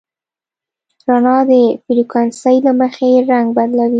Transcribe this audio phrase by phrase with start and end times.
[1.07, 1.51] رڼا د
[1.83, 3.89] فریکونسۍ له مخې رنګ بدلوي.